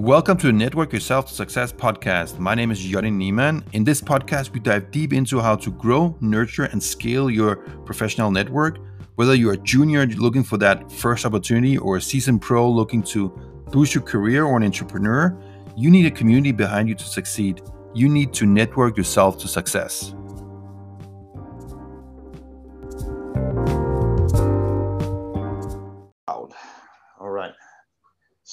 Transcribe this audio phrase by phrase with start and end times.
[0.00, 2.38] Welcome to the Network Yourself to Success podcast.
[2.38, 3.62] My name is Johnny Niemann.
[3.74, 8.30] In this podcast, we dive deep into how to grow, nurture, and scale your professional
[8.30, 8.78] network.
[9.16, 13.28] Whether you're a junior looking for that first opportunity or a seasoned pro looking to
[13.72, 15.38] boost your career or an entrepreneur,
[15.76, 17.60] you need a community behind you to succeed.
[17.92, 20.14] You need to network yourself to success.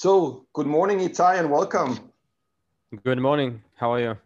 [0.00, 1.98] So, good morning, Itai, and welcome.
[3.02, 3.60] Good morning.
[3.74, 4.16] How are you?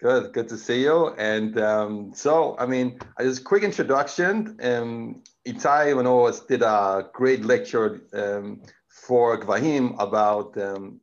[0.00, 0.32] Good.
[0.32, 1.14] Good to see you.
[1.16, 4.58] And um, so, I mean, just a quick introduction.
[4.60, 11.00] Um, Itai Manoas did a great lecture um, for Gvahim about um,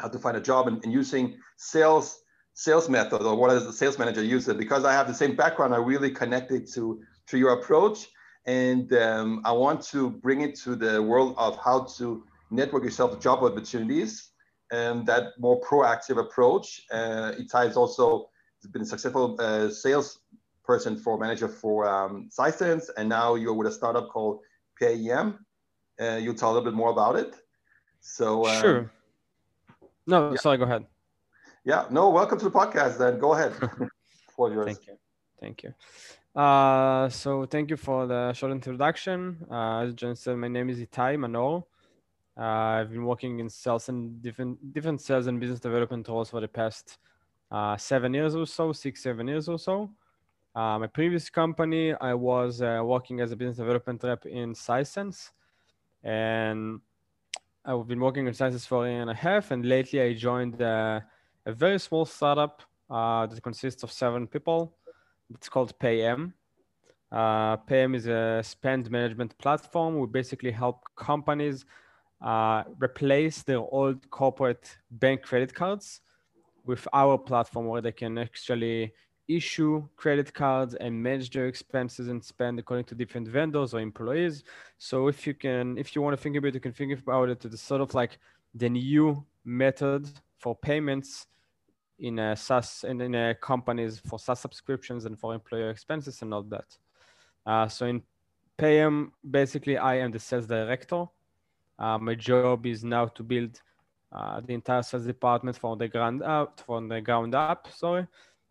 [0.00, 2.22] how to find a job and, and, using sales
[2.54, 4.58] sales method or what does the sales manager use it.
[4.58, 8.08] Because I have the same background, I really connected to to your approach,
[8.44, 13.12] and um, I want to bring it to the world of how to network yourself
[13.12, 14.30] to job opportunities
[14.72, 16.82] and that more proactive approach.
[16.90, 18.30] Uh, Itai is also
[18.72, 20.18] been a successful uh, sales
[20.64, 24.40] person for manager for um, Sisense, and now you're with a startup called
[24.80, 25.38] PAEM.
[26.00, 27.36] Uh, you'll tell a little bit more about it.
[28.00, 28.92] So uh, sure.
[30.06, 30.36] No, yeah.
[30.36, 30.58] sorry.
[30.58, 30.86] Go ahead.
[31.64, 31.86] Yeah.
[31.90, 32.10] No.
[32.10, 32.98] Welcome to the podcast.
[32.98, 33.52] Then go ahead.
[34.38, 34.98] Thank you.
[35.40, 35.74] Thank you.
[36.40, 39.38] Uh, so thank you for the short introduction.
[39.50, 41.62] Uh, as John said, my name is Itai Manor.
[42.38, 46.40] Uh, I've been working in sales and different different sales and business development roles for
[46.40, 46.98] the past
[47.50, 49.90] uh, seven years or so, six seven years or so.
[50.54, 55.30] Uh, my previous company, I was uh, working as a business development rep in Sisense,
[56.02, 56.80] and
[57.64, 59.50] I've been working in Sisense for a year and a half.
[59.50, 61.00] And lately, I joined uh,
[61.46, 64.76] a very small startup uh, that consists of seven people.
[65.34, 66.32] It's called PAEM.
[67.10, 69.98] Uh, PAEM is a spend management platform.
[69.98, 71.64] We basically help companies
[72.22, 76.00] uh, replace their old corporate bank credit cards
[76.64, 78.92] with our platform where they can actually
[79.28, 84.44] issue credit cards and manage their expenses and spend according to different vendors or employees.
[84.78, 87.28] So if you can, if you want to think about it, you can think about
[87.28, 88.18] it as sort of like
[88.54, 91.26] the new method for payments
[91.98, 96.32] in a SaaS and in a companies for SaaS subscriptions and for employer expenses and
[96.32, 96.76] all that.
[97.44, 98.02] Uh, so in
[98.58, 101.06] PAEM, basically I am the sales director
[101.78, 103.60] my job is now to build
[104.12, 108.06] uh, the entire sales department from the ground up, from the ground up, sorry,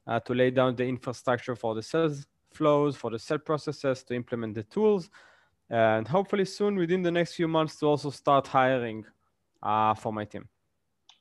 [0.05, 4.13] uh, to lay down the infrastructure for the sales flows, for the sales processes, to
[4.13, 5.09] implement the tools,
[5.69, 9.03] and hopefully soon, within the next few months, to also start hiring
[9.63, 10.47] uh, for my team.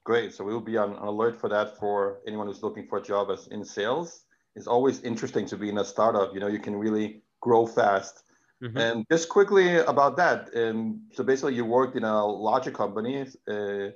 [0.05, 0.35] Great.
[0.35, 3.31] So we'll be on, on alert for that for anyone who's looking for a job
[3.31, 4.25] as in sales.
[4.55, 6.35] It's always interesting to be in a startup.
[6.35, 8.24] You know, you can really grow fast
[8.65, 8.79] Mm-hmm.
[8.79, 10.49] And just quickly about that.
[10.57, 13.91] Um, so basically, you worked in a larger company, uh,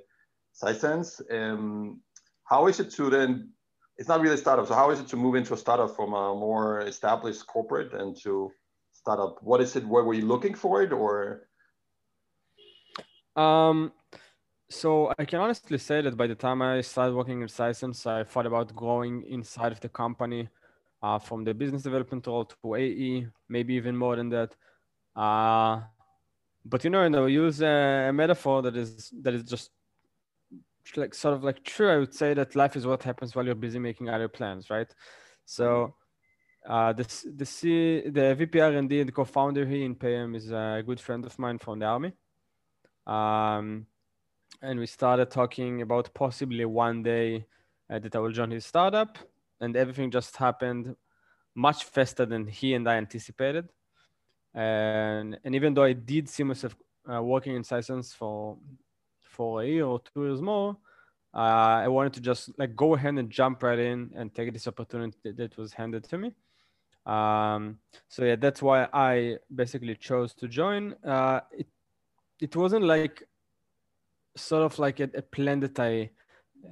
[0.53, 1.21] Sisense.
[1.31, 2.01] Um,
[2.43, 3.49] how is it to then?
[3.97, 4.67] It's not really a startup.
[4.67, 8.15] So how is it to move into a startup from a more established corporate and
[8.21, 8.51] to
[8.91, 9.41] startup?
[9.41, 9.85] What is it?
[9.85, 11.47] Where were you looking for it, or?
[13.35, 13.91] Um,
[14.69, 18.23] so I can honestly say that by the time I started working in Sisense, I
[18.23, 20.47] thought about growing inside of the company
[21.01, 24.55] uh, from the business development role to AE, maybe even more than that.
[25.15, 25.81] Uh,
[26.65, 29.71] but you know, you know, use a, metaphor that is that is just
[30.95, 31.89] like sort of like true.
[31.89, 34.93] I would say that life is what happens while you're busy making other plans, right?
[35.45, 35.95] So
[36.67, 37.05] uh, the
[37.35, 41.37] the C, the VP R&D and co-founder here in PAEM is a good friend of
[41.39, 42.13] mine from the army.
[43.07, 43.87] Um,
[44.61, 47.45] and we started talking about possibly one day
[47.89, 49.17] uh, that I will join his startup
[49.61, 50.95] and everything just happened
[51.55, 53.69] much faster than he and I anticipated.
[54.53, 56.75] And and even though I did see myself
[57.11, 58.57] uh, working in Sisense for
[59.21, 60.77] for a year or two years more,
[61.33, 64.67] uh, I wanted to just like go ahead and jump right in and take this
[64.67, 66.33] opportunity that, that was handed to me.
[67.05, 70.95] Um, so yeah, that's why I basically chose to join.
[71.05, 71.67] Uh, it
[72.41, 73.23] it wasn't like
[74.35, 76.09] sort of like a, a plan that I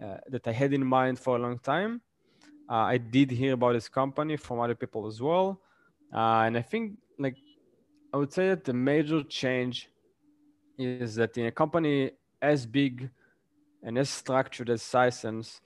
[0.04, 2.02] uh, that I had in mind for a long time.
[2.70, 5.62] Uh, I did hear about this company from other people as well,
[6.14, 7.38] uh, and I think like
[8.14, 9.90] I would say that the major change
[10.78, 12.12] is that in a company
[12.42, 13.10] as big
[13.84, 15.60] and as structured as Sisense,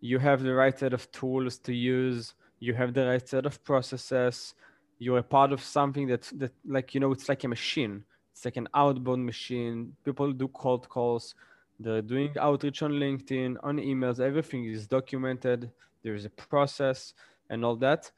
[0.00, 2.34] you have the right set of tools to use.
[2.60, 4.54] You have the right set of processes.
[4.98, 8.04] You're a part of something that that like you know it's like a machine.
[8.32, 9.92] It's like an outbound machine.
[10.04, 11.34] People do cold calls.
[11.80, 14.18] They're doing outreach on LinkedIn, on emails.
[14.18, 15.70] Everything is documented
[16.02, 17.14] there's a process
[17.50, 18.10] and all that.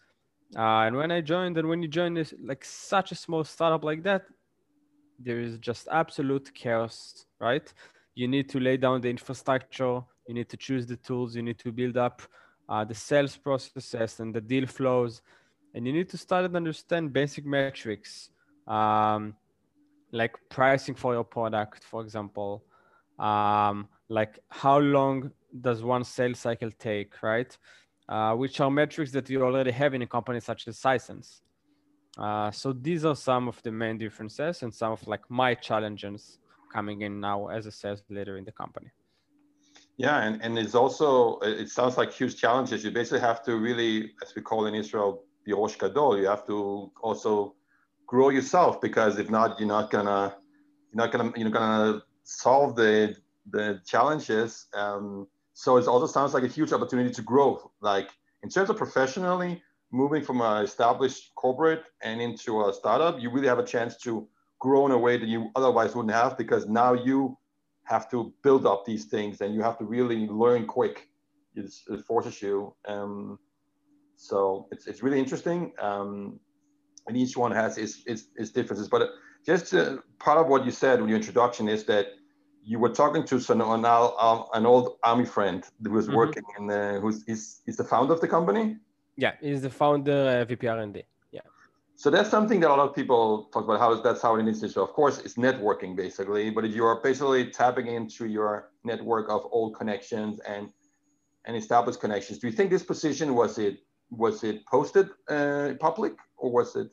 [0.56, 3.85] Uh, and when I joined, and when you join this like such a small startup
[3.85, 4.23] like that,
[5.19, 7.73] there is just absolute chaos, right?
[8.15, 11.35] You need to lay down the infrastructure You need to choose the tools.
[11.37, 12.23] You need to build up
[12.69, 15.23] uh, the sales processes and the deal flows.
[15.75, 18.31] And you need to start and understand basic metrics
[18.67, 19.35] um,
[20.12, 22.65] like pricing for your product, for example.
[23.19, 25.31] Um, like how long
[25.61, 27.56] does one sales cycle take, right?
[28.08, 31.41] Uh, which are metrics that you already have in a company such as Sisense.
[32.19, 36.38] Uh, so these are some of the main differences and some of like my challenges
[36.73, 38.91] coming in now as a sales leader in the company.
[39.97, 42.85] Yeah, and, and it's also, it sounds like huge challenges.
[42.85, 45.25] You basically have to really, as we call in Israel.
[45.47, 45.56] You
[46.26, 47.55] have to also
[48.06, 50.37] grow yourself because if not, you're not gonna,
[50.93, 53.17] you're not gonna, you're gonna solve the
[53.50, 54.67] the challenges.
[54.75, 55.26] Um,
[55.61, 57.71] so it also sounds like a huge opportunity to grow.
[57.83, 58.09] Like
[58.43, 59.62] in terms of professionally,
[59.93, 64.27] moving from an established corporate and into a startup, you really have a chance to
[64.59, 67.37] grow in a way that you otherwise wouldn't have because now you
[67.85, 71.09] have to build up these things and you have to really learn quick.
[71.55, 72.75] It's, it forces you.
[72.89, 73.39] Um,
[74.17, 75.73] so it's, it's really interesting.
[75.79, 76.41] Um,
[77.07, 78.89] and each one has its, its, its differences.
[78.89, 79.11] But
[79.45, 82.07] just uh, part of what you said in your introduction is that
[82.65, 86.17] you were talking to an, um, an old army friend who was mm-hmm.
[86.17, 88.77] working in the, who's is, is the founder of the company?
[89.17, 91.05] Yeah, he's the founder, uh, VP R&D.
[92.01, 93.79] So that's something that a lot of people talk about.
[93.79, 94.61] How is that's how it is.
[94.73, 96.49] So of course, it's networking basically.
[96.49, 100.71] But if you are basically tapping into your network of old connections and
[101.45, 106.15] and established connections, do you think this position was it was it posted uh, public
[106.39, 106.91] or was it?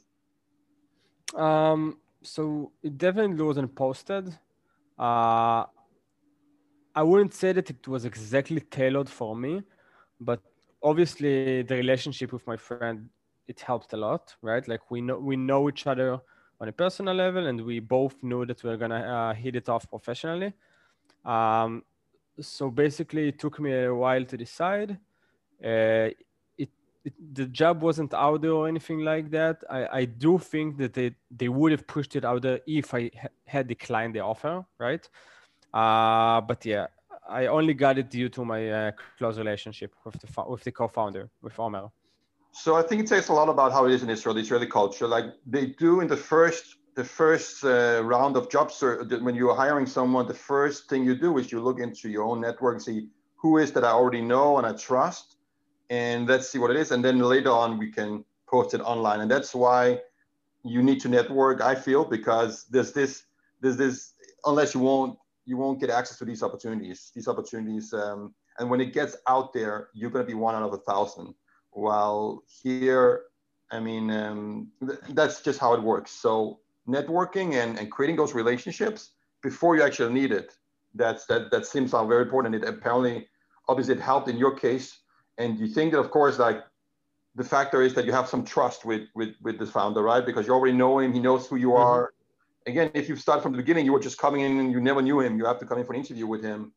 [1.40, 4.38] Um, so it definitely wasn't posted.
[4.98, 5.66] Uh,
[6.96, 9.62] I wouldn't say that it was exactly tailored for me,
[10.20, 10.42] but
[10.82, 13.10] obviously the relationship with my friend
[13.48, 14.68] it helped a lot, right?
[14.68, 16.20] Like we know we know each other
[16.60, 19.70] on a personal level, and we both knew that we are gonna uh, hit it
[19.70, 20.54] off professionally.
[21.24, 21.84] Um,
[22.40, 24.98] so basically, it took me a while to decide.
[25.64, 26.10] Uh,
[27.33, 29.63] the job wasn't out there or anything like that.
[29.69, 33.12] I, I do think that they, they would have pushed it out there if I
[33.21, 35.07] ha- had declined the offer, right?
[35.74, 36.88] Uh, but yeah,
[37.30, 41.30] I only got it due to my uh, close relationship with the with the co-founder
[41.42, 41.89] with Omer.
[42.51, 44.68] So I think it says a lot about how it is in Israel, the Israeli
[44.68, 45.07] culture.
[45.07, 49.56] Like they do in the first the first uh, round of job search, when you're
[49.56, 52.83] hiring someone, the first thing you do is you look into your own network and
[52.83, 55.37] see who is that I already know and I trust,
[55.89, 56.92] and let's see what it is.
[56.92, 59.22] And then later on, we can post it online.
[59.22, 60.00] And that's why
[60.63, 61.62] you need to network.
[61.62, 63.24] I feel because there's this
[63.62, 64.13] there's this
[64.45, 67.12] unless you won't you won't get access to these opportunities.
[67.16, 70.63] These opportunities, um, and when it gets out there, you're going to be one out
[70.63, 71.34] of a thousand.
[71.72, 73.24] While here,
[73.72, 76.12] I mean, um, th- that's just how it works.
[76.12, 79.12] So networking and, and creating those relationships
[79.42, 80.57] before you actually need it.
[80.95, 82.56] That's that that seems very important.
[82.56, 83.28] It apparently,
[83.69, 85.00] obviously, it helped in your case.
[85.38, 86.63] And you think that, of course, like
[87.36, 90.25] the factor is that you have some trust with with with the founder, right?
[90.25, 91.13] Because you already know him.
[91.13, 91.92] He knows who you mm-hmm.
[91.92, 92.13] are.
[92.66, 95.01] Again, if you start from the beginning, you were just coming in and you never
[95.01, 95.38] knew him.
[95.38, 96.74] You have to come in for an interview with him.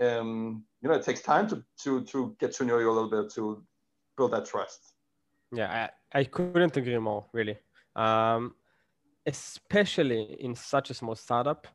[0.00, 3.10] Um, you know, it takes time to to to get to know you a little
[3.10, 3.62] bit to
[4.16, 4.94] build that trust.
[5.52, 7.58] Yeah, I, I couldn't agree more, really.
[7.96, 8.54] Um,
[9.26, 11.66] especially in such a small startup.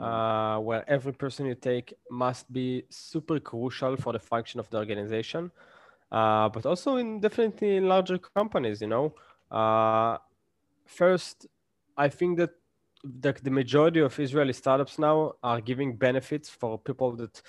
[0.00, 4.78] Uh, where every person you take must be super crucial for the function of the
[4.78, 5.50] organization.
[6.10, 9.14] Uh, but also in definitely in larger companies, you know.
[9.50, 10.18] Uh,
[10.84, 11.46] first,
[11.96, 12.50] I think that
[13.04, 17.42] the, the majority of Israeli startups now are giving benefits for people that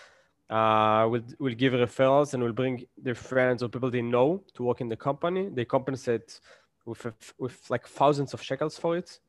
[0.49, 4.63] uh, will will give referrals and will bring their friends or people they know to
[4.63, 5.49] work in the company.
[5.49, 6.39] They compensate
[6.85, 9.19] with with like thousands of shekels for it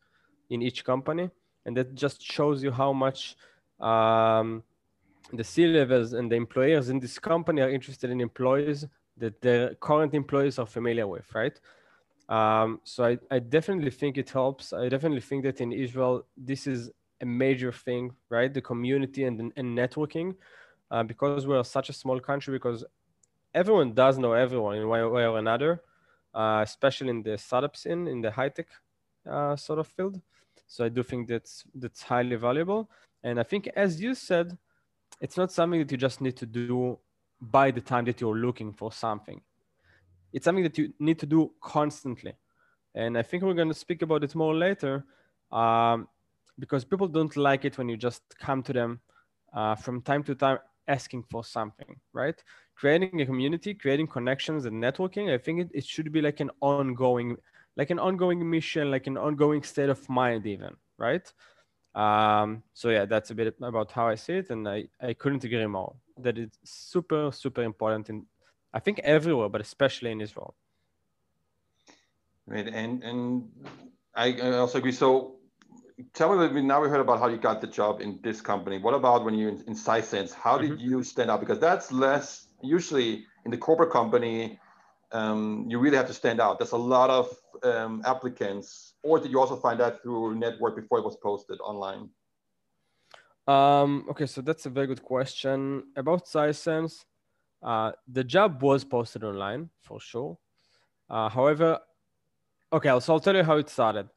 [0.51, 1.31] in each company,
[1.65, 3.37] and that just shows you how much
[3.81, 4.63] um,
[5.33, 9.75] the C levels and the employers in this company are interested in employees that their
[9.77, 11.59] current employees are familiar with, right?
[12.29, 14.73] Um, so I, I definitely think it helps.
[14.73, 16.91] I definitely think that in Israel, this is
[17.21, 18.53] a major thing, right?
[18.53, 20.35] The community and, and networking
[20.91, 22.85] uh, because we're such a small country, because
[23.55, 25.83] everyone does know everyone in one way or another,
[26.35, 28.69] uh, especially in the startup scene, in the high tech
[29.31, 30.21] uh, sort of field.
[30.75, 32.91] So I do think that's that's highly valuable.
[33.23, 34.59] And I think, as you said,
[35.21, 36.99] it's not something that you just need to do
[37.41, 39.41] by the time that you're looking for something.
[40.33, 42.35] It's something that you need to do constantly.
[42.93, 45.05] And I think we're going to speak about it more later
[45.53, 46.09] um,
[46.59, 49.01] because people don't like it when you just come to them
[49.55, 52.43] uh, from time to time asking for something, right?
[52.75, 56.51] Creating a community, creating connections and networking, I think it, it should be like an
[56.61, 57.37] ongoing,
[57.77, 61.33] like an ongoing mission, like an ongoing state of mind even, right?
[61.95, 64.51] Um, so yeah, that's a bit about how I see it.
[64.51, 65.95] And I, I couldn't agree more.
[66.19, 68.27] that it's super, super important in,
[68.73, 70.55] I think everywhere, but especially in Israel.
[72.47, 73.49] Right, and and
[74.15, 74.93] I, I also agree.
[74.93, 75.37] So
[76.13, 78.79] tell me, now we heard about how you got the job in this company.
[78.79, 80.35] What about when you're in, in Sisense?
[80.35, 80.89] How did mm-hmm.
[80.89, 81.41] you stand out?
[81.41, 84.59] Because that's less usually in the corporate company.
[85.13, 86.59] Um, you really have to stand out.
[86.59, 90.99] There's a lot of um, applicants, or did you also find that through network before
[90.99, 92.09] it was posted online?
[93.47, 97.05] Um, okay, so that's a very good question about Sisense.
[97.63, 100.39] Uh, the job was posted online for sure.
[101.09, 101.79] Uh, however,
[102.73, 104.09] okay, so I'll tell you how it started.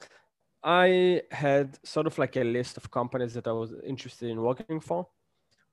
[0.63, 4.79] I had sort of like a list of companies that I was interested in working
[4.79, 5.07] for.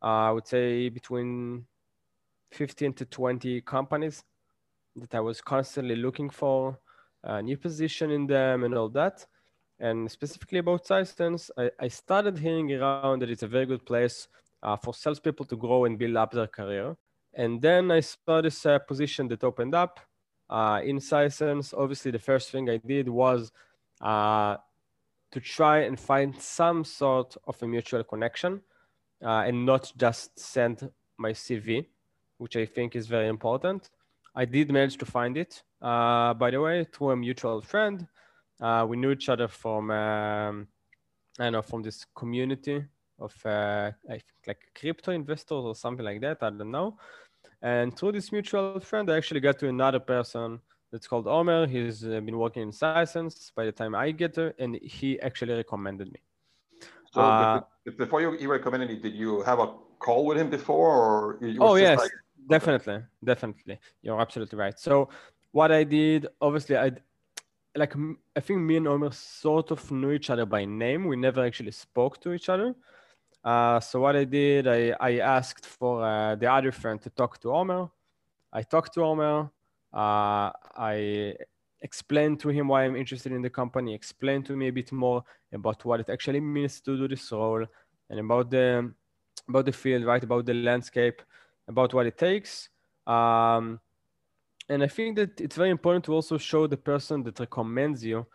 [0.02, 1.66] Uh, I would say between
[2.52, 4.22] 15 to 20 companies
[4.96, 6.78] that I was constantly looking for
[7.42, 9.26] new position in them and all that.
[9.80, 14.28] And specifically about Sisense, I, I started hearing around that it's a very good place
[14.62, 16.96] uh, for salespeople to grow and build up their career.
[17.34, 20.00] And then I saw this uh, position that opened up
[20.48, 21.74] uh, in Sisense.
[21.76, 23.50] Obviously, the first thing I did was
[24.00, 24.56] uh,
[25.32, 28.60] to try and find some sort of a mutual connection
[29.24, 30.88] uh, and not just send
[31.18, 31.86] my CV,
[32.38, 33.90] which I think is very important.
[34.36, 38.06] I did manage to find it, uh, by the way, through a mutual friend.
[38.60, 40.66] Uh, we knew each other from, um,
[41.38, 42.82] I know, from this community
[43.18, 46.38] of uh, like crypto investors or something like that.
[46.40, 46.96] I don't know.
[47.60, 50.60] And through this mutual friend, I actually got to another person
[50.90, 51.66] that's called Omer.
[51.66, 55.54] He's uh, been working in Sisense by the time I get there, and he actually
[55.54, 56.20] recommended me.
[57.12, 57.60] So uh,
[57.98, 61.38] before you, he recommended me, did you have a call with him before, or?
[61.60, 62.10] oh yes, like...
[62.48, 63.78] definitely, definitely.
[64.02, 64.78] You're absolutely right.
[64.78, 65.08] So
[65.54, 66.90] what I did, obviously, I
[67.76, 67.94] like
[68.34, 71.06] I think me and Omer sort of knew each other by name.
[71.06, 72.74] We never actually spoke to each other.
[73.44, 77.40] Uh, so what I did, I, I asked for uh, the other friend to talk
[77.42, 77.88] to Omer.
[78.52, 79.48] I talked to Omer.
[79.92, 81.34] Uh, I
[81.82, 85.22] explained to him why I'm interested in the company, explained to me a bit more
[85.52, 87.64] about what it actually means to do this role
[88.10, 88.92] and about the
[89.48, 90.24] about the field, right?
[90.24, 91.22] About the landscape,
[91.68, 92.70] about what it takes.
[93.06, 93.78] Um,
[94.68, 98.26] and I think that it's very important to also show the person that recommends you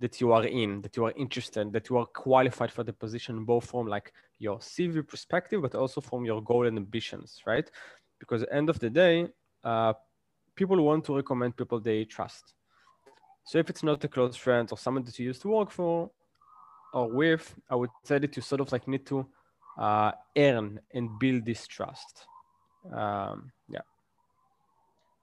[0.00, 3.44] that you are in, that you are interested, that you are qualified for the position,
[3.44, 7.70] both from like your CV perspective, but also from your goal and ambitions, right?
[8.18, 9.28] Because at the end of the day,
[9.64, 9.94] uh,
[10.54, 12.54] people want to recommend people they trust.
[13.44, 16.10] So if it's not a close friend or someone that you used to work for
[16.92, 19.26] or with, I would say that you sort of like need to
[19.78, 22.26] uh, earn and build this trust.
[22.92, 23.80] Um, yeah.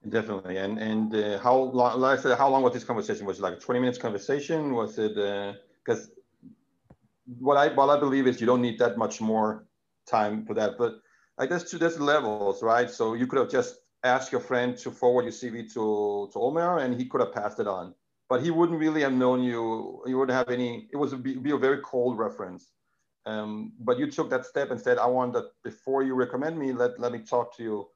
[0.10, 0.57] Definitely.
[0.57, 2.00] And and uh, how long?
[2.00, 3.25] Like I said, how long was this conversation?
[3.25, 4.74] Was it like a twenty minutes conversation?
[4.74, 5.15] Was it
[5.86, 6.13] because uh,
[7.39, 9.65] what I what I believe is you don't need that much more
[10.05, 10.77] time for that.
[10.77, 11.00] But
[11.38, 12.89] I guess to there's levels, right?
[12.89, 16.79] So you could have just asked your friend to forward your CV to, to Omer
[16.79, 17.93] and he could have passed it on.
[18.29, 20.01] But he wouldn't really have known you.
[20.05, 22.72] You wouldn't have any, it was be, be a very cold reference.
[23.25, 26.74] Um, but you took that step and said, I want that before you recommend me,
[26.74, 27.88] let, let me talk to you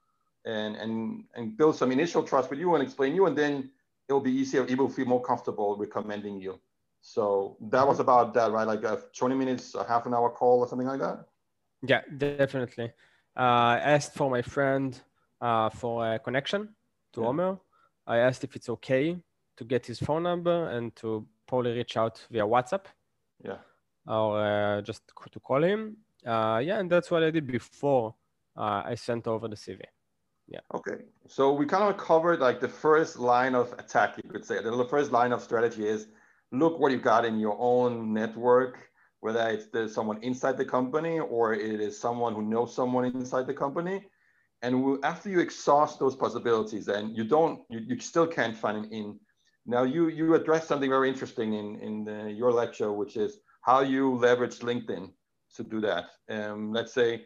[0.47, 3.25] and, and, and build some initial trust with you and explain you.
[3.25, 3.69] And then
[4.07, 4.65] it'll be easier.
[4.65, 6.59] It will feel more comfortable recommending you.
[7.01, 8.67] So that was about that, right?
[8.67, 11.25] Like a 20 minutes, a half an hour call or something like that?
[11.81, 12.91] Yeah, definitely.
[13.35, 14.99] Uh, I asked for my friend
[15.41, 16.69] uh, for a connection
[17.13, 17.27] to yeah.
[17.27, 17.59] Omer.
[18.07, 19.17] I asked if it's okay
[19.57, 22.85] to get his phone number and to probably reach out via WhatsApp.
[23.43, 23.57] Yeah.
[24.07, 25.97] Or uh, just to call him.
[26.25, 28.15] Uh, yeah, and that's what I did before
[28.57, 29.81] uh, I sent over the CV.
[30.47, 30.61] Yeah.
[30.73, 31.03] Okay.
[31.27, 34.61] So we kind of covered like the first line of attack, you could say.
[34.61, 36.07] The first line of strategy is
[36.51, 38.89] look what you got in your own network,
[39.19, 43.45] whether it's there's someone inside the company or it is someone who knows someone inside
[43.47, 44.05] the company
[44.61, 48.91] and after you exhaust those possibilities and you don't you, you still can't find an
[48.91, 49.19] in
[49.65, 53.81] now you you address something very interesting in in the, your lecture which is how
[53.81, 55.11] you leverage linkedin
[55.55, 57.25] to do that um, let's say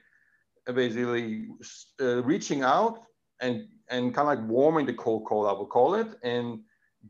[0.74, 1.48] basically
[2.01, 3.04] uh, reaching out
[3.41, 6.60] and and kind of like warming the cold call i would call it and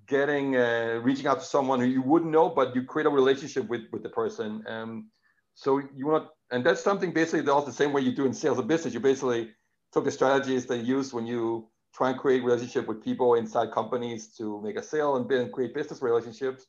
[0.07, 3.67] getting uh, reaching out to someone who you wouldn't know but you create a relationship
[3.67, 5.09] with with the person um,
[5.53, 8.57] so you want and that's something basically that's the same way you do in sales
[8.57, 9.51] or business you basically
[9.91, 14.27] took the strategies they use when you try and create relationship with people inside companies
[14.37, 16.67] to make a sale and then create business relationships,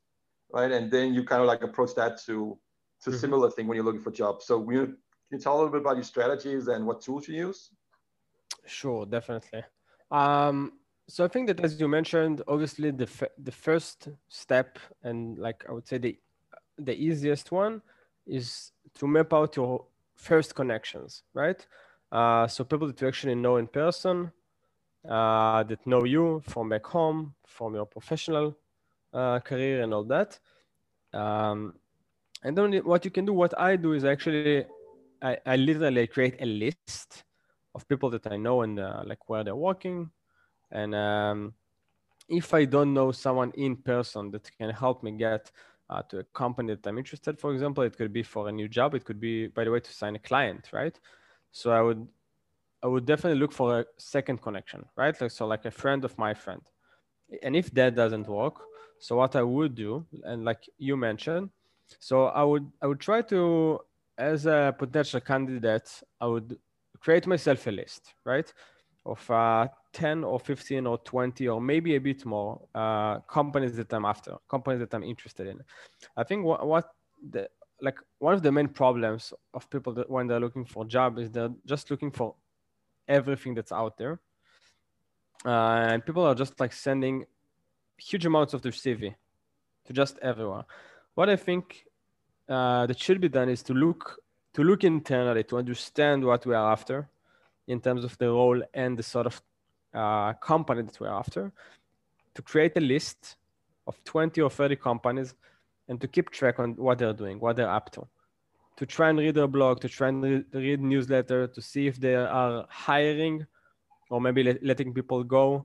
[0.52, 0.72] right?
[0.72, 2.58] And then you kind of like approach that to
[3.02, 3.18] to mm-hmm.
[3.18, 4.46] similar thing when you're looking for jobs.
[4.46, 4.96] So we, can
[5.30, 7.70] you tell a little bit about your strategies and what tools you use?
[8.66, 9.64] Sure, definitely.
[10.10, 10.72] Um,
[11.08, 15.64] so I think that as you mentioned, obviously the f- the first step and like
[15.68, 16.16] I would say the
[16.78, 17.82] the easiest one
[18.26, 21.66] is to map out your first connections, right?
[22.12, 24.30] Uh, so people that you actually know in person,
[25.08, 28.56] uh, that know you from back home, from your professional
[29.12, 30.38] uh, career and all that.
[31.12, 31.74] Um,
[32.42, 34.66] and then what you can do, what I do is actually,
[35.22, 37.24] I, I literally create a list
[37.74, 40.10] of people that I know and uh, like where they're working.
[40.70, 41.54] And um,
[42.28, 45.50] if I don't know someone in person that can help me get
[45.90, 48.68] uh, to a company that I'm interested, for example, it could be for a new
[48.68, 48.94] job.
[48.94, 50.98] It could be, by the way, to sign a client, right?
[51.50, 52.06] So I would,
[52.82, 55.18] I would definitely look for a second connection, right?
[55.20, 56.62] Like so, like a friend of my friend.
[57.42, 58.56] And if that doesn't work,
[58.98, 61.50] so what I would do, and like you mentioned,
[61.98, 63.80] so I would I would try to,
[64.16, 66.58] as a potential candidate, I would
[67.02, 68.52] create myself a list, right,
[69.04, 73.92] of uh, 10 or 15 or 20 or maybe a bit more uh, companies that
[73.92, 75.60] I'm after, companies that I'm interested in.
[76.16, 76.88] I think what, what
[77.30, 77.48] the
[77.80, 81.30] like one of the main problems of people that when they're looking for job is
[81.30, 82.36] they're just looking for
[83.08, 84.20] everything that's out there.
[85.44, 87.24] Uh, and people are just like sending
[87.96, 89.14] huge amounts of their CV
[89.84, 90.64] to just everyone.
[91.14, 91.84] What I think
[92.48, 94.21] uh, that should be done is to look
[94.54, 97.08] to look internally to understand what we are after
[97.68, 99.40] in terms of the role and the sort of
[99.94, 101.52] uh, company that we're after,
[102.34, 103.36] to create a list
[103.86, 105.34] of 20 or 30 companies
[105.88, 108.06] and to keep track on what they're doing, what they're up to.
[108.76, 112.00] To try and read their blog, to try and read, read newsletter, to see if
[112.00, 113.46] they are hiring
[114.10, 115.64] or maybe let, letting people go,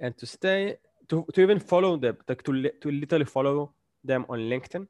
[0.00, 0.76] and to stay,
[1.08, 3.72] to, to even follow them, to, to literally follow
[4.04, 4.86] them on LinkedIn,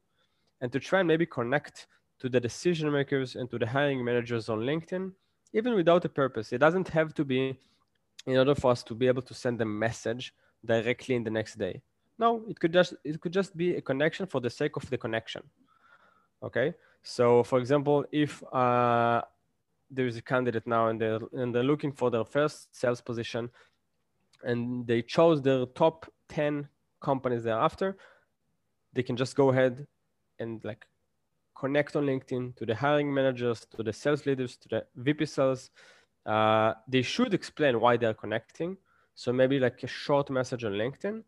[0.60, 1.86] and to try and maybe connect
[2.20, 5.12] to the decision makers and to the hiring managers on LinkedIn,
[5.52, 6.52] even without a purpose.
[6.52, 7.58] It doesn't have to be
[8.26, 11.58] in order for us to be able to send a message directly in the next
[11.58, 11.82] day.
[12.18, 14.98] No, it could just it could just be a connection for the sake of the
[14.98, 15.42] connection.
[16.42, 16.74] Okay.
[17.02, 19.22] So for example, if uh,
[19.90, 23.50] there is a candidate now and they're and they're looking for their first sales position
[24.42, 26.68] and they chose their top 10
[27.00, 27.96] companies thereafter,
[28.92, 29.86] they can just go ahead
[30.38, 30.86] and like
[31.58, 35.70] connect on LinkedIn to the hiring managers, to the sales leaders, to the VP sales.
[36.24, 38.76] Uh, they should explain why they're connecting.
[39.14, 41.22] So maybe like a short message on LinkedIn.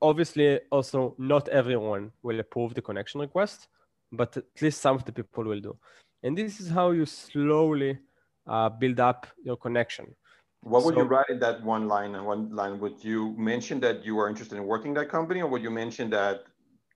[0.00, 3.68] Obviously, also not everyone will approve the connection request,
[4.12, 5.76] but at least some of the people will do.
[6.22, 7.98] And this is how you slowly
[8.46, 10.14] uh, build up your connection.
[10.62, 12.16] What would so, you write in that one line?
[12.16, 15.48] And one line, would you mention that you are interested in working that company, or
[15.48, 16.44] would you mention that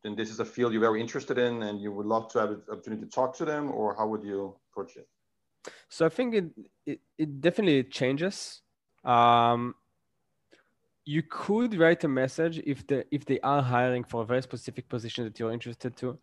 [0.04, 2.50] and this is a field you're very interested in and you would love to have
[2.50, 5.06] an opportunity to talk to them or how would you approach it?
[5.88, 6.46] So i think it
[6.86, 8.62] it, it definitely changes.
[9.04, 9.74] Um,
[11.04, 14.88] you could write a message if the if they are hiring for a very specific
[14.88, 16.18] position that you're interested to,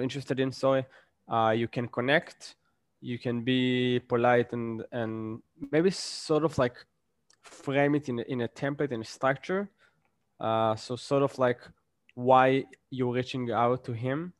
[0.00, 0.84] interested in sorry.
[1.28, 2.54] Uh, you can connect.
[3.00, 6.76] You can be polite and and maybe sort of like
[7.42, 9.70] frame it in in a template in a structure.
[10.40, 11.60] Uh, so sort of like
[12.18, 14.32] why you're reaching out to him,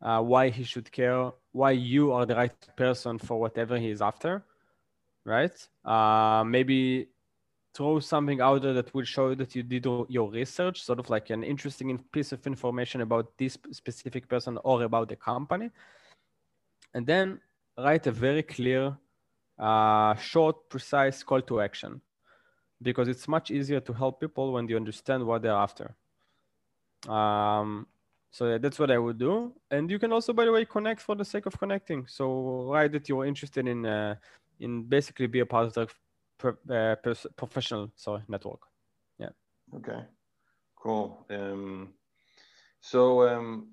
[0.00, 4.00] uh, why he should care, why you are the right person for whatever he is
[4.00, 4.44] after,
[5.24, 5.68] right?
[5.84, 7.08] Uh, maybe
[7.74, 11.30] throw something out there that will show that you did your research, sort of like
[11.30, 15.68] an interesting piece of information about this specific person or about the company.
[16.94, 17.40] And then
[17.76, 18.96] write a very clear,
[19.58, 22.00] uh, short, precise call to action
[22.80, 25.96] because it's much easier to help people when you understand what they're after.
[27.08, 27.86] Um,
[28.30, 29.52] so that's what I would do.
[29.70, 32.06] And you can also, by the way, connect for the sake of connecting.
[32.06, 34.14] So write that you're interested in uh,
[34.60, 35.94] in basically be a part of
[36.38, 38.60] the uh, professional sorry network.
[39.18, 39.30] Yeah.
[39.76, 40.04] Okay.
[40.76, 41.26] Cool.
[41.30, 41.94] Um,
[42.80, 43.72] so um,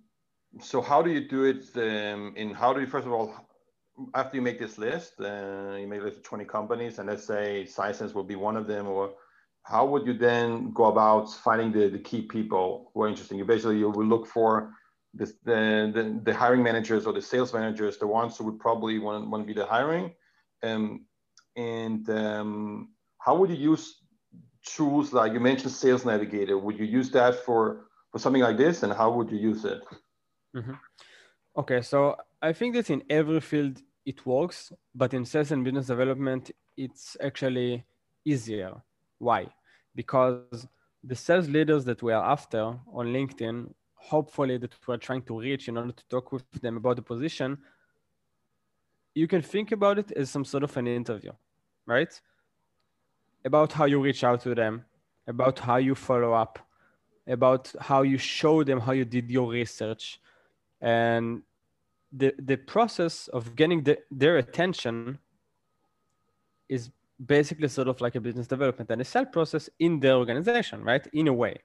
[0.59, 1.65] so how do you do it?
[1.75, 3.33] Um, in how do you first of all
[4.13, 7.25] after you make this list, uh, you make a list of 20 companies, and let's
[7.25, 9.13] say Sisense will be one of them, or
[9.67, 13.37] how would you then go about finding the, the key people who are interesting?
[13.37, 14.71] You basically you will look for
[15.13, 19.29] the, the, the hiring managers or the sales managers, the ones who would probably want,
[19.29, 20.13] want to be the hiring.
[20.63, 21.05] Um,
[21.57, 24.03] and um, how would you use
[24.65, 26.57] tools like you mentioned Sales Navigator?
[26.57, 28.83] Would you use that for, for something like this?
[28.83, 29.81] And how would you use it?
[30.55, 30.73] Mm-hmm.
[31.57, 35.87] Okay, so I think that in every field it works, but in sales and business
[35.87, 37.83] development, it's actually
[38.23, 38.81] easier.
[39.19, 39.47] Why?
[39.97, 40.67] because
[41.03, 42.61] the sales leaders that we are after
[42.99, 46.95] on LinkedIn, hopefully that we're trying to reach in order to talk with them about
[46.95, 47.57] the position,
[49.15, 51.31] you can think about it as some sort of an interview,
[51.87, 52.13] right?
[53.43, 54.85] About how you reach out to them,
[55.27, 56.59] about how you follow up,
[57.25, 60.21] about how you show them how you did your research.
[60.79, 61.41] And
[62.11, 65.17] the, the process of getting the, their attention
[66.69, 66.91] is
[67.25, 71.05] basically sort of like a business development and a sales process in the organization, right?
[71.13, 71.59] In a way.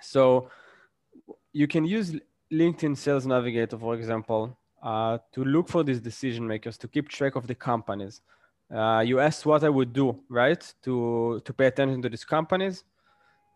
[0.00, 0.48] So
[1.52, 2.16] you can use
[2.52, 7.36] LinkedIn Sales Navigator, for example, uh, to look for these decision makers, to keep track
[7.36, 8.22] of the companies.
[8.74, 10.74] Uh, you asked what I would do, right?
[10.84, 12.84] To to pay attention to these companies.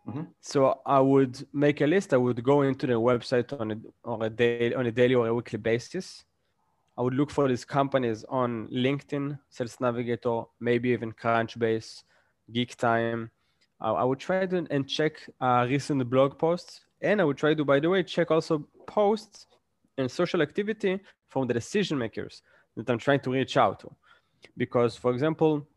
[0.07, 0.23] Mm-hmm.
[0.41, 2.13] So I would make a list.
[2.13, 5.27] I would go into the website on a on a day on a daily or
[5.27, 6.25] a weekly basis.
[6.97, 12.03] I would look for these companies on LinkedIn, Sales Navigator, maybe even Crunchbase,
[12.51, 13.31] Geek Time.
[13.81, 17.53] I, I would try to and check uh, recent blog posts, and I would try
[17.53, 19.47] to, by the way, check also posts
[19.97, 22.41] and social activity from the decision makers
[22.77, 23.93] that I'm trying to reach out to,
[24.55, 25.67] because, for example,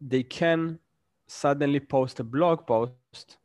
[0.00, 0.78] they can
[1.26, 3.38] suddenly post a blog post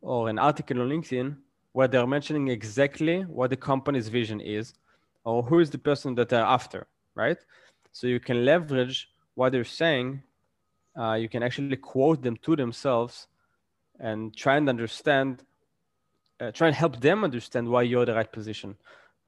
[0.00, 1.36] or an article on LinkedIn
[1.72, 4.74] where they're mentioning exactly what the company's vision is
[5.24, 7.38] or who is the person that they're after, right?
[7.92, 10.22] So you can leverage what they're saying.
[10.98, 13.26] Uh, you can actually quote them to themselves
[13.98, 15.44] and try and understand,
[16.40, 18.76] uh, try and help them understand why you're the right position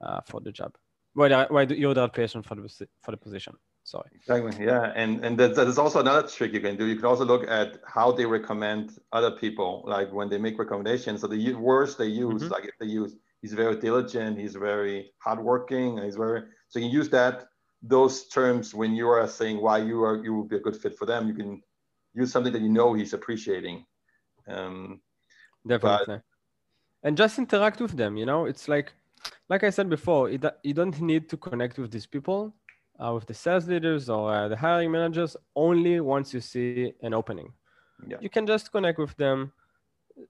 [0.01, 0.75] uh, for the job,
[1.13, 3.55] why, the, why you're the right person for the, for the position.
[3.85, 4.09] Sorry.
[4.15, 4.65] Exactly.
[4.65, 6.85] Yeah, and and that, that is also another trick you can do.
[6.85, 11.19] You can also look at how they recommend other people, like when they make recommendations.
[11.19, 12.53] So the words they use, mm-hmm.
[12.53, 17.09] like if they use he's very diligent, he's very hardworking, he's very so you use
[17.09, 17.35] that
[17.83, 20.97] those terms when you are saying why you are you will be a good fit
[20.97, 21.27] for them.
[21.27, 21.61] You can
[22.15, 23.85] use something that you know he's appreciating.
[24.47, 25.01] Um,
[25.67, 26.15] Definitely.
[26.15, 26.23] But,
[27.03, 28.15] and just interact with them.
[28.17, 28.93] You know, it's like
[29.49, 32.55] like I said before, it, you don't need to connect with these people,
[33.03, 37.13] uh, with the sales leaders or uh, the hiring managers, only once you see an
[37.13, 37.51] opening.
[38.07, 38.17] Yeah.
[38.21, 39.51] You can just connect with them,